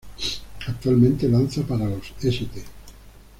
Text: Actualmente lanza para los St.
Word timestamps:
Actualmente 0.65 1.29
lanza 1.29 1.61
para 1.61 1.85
los 1.85 2.11
St. 2.19 2.65